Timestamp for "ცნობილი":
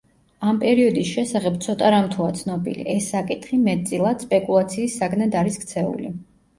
2.41-2.87